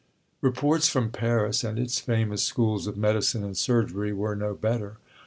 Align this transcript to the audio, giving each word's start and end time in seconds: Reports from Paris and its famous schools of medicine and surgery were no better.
Reports 0.41 0.89
from 0.89 1.11
Paris 1.11 1.63
and 1.63 1.77
its 1.77 1.99
famous 1.99 2.41
schools 2.41 2.87
of 2.87 2.97
medicine 2.97 3.43
and 3.43 3.55
surgery 3.55 4.11
were 4.11 4.35
no 4.35 4.55
better. 4.55 4.97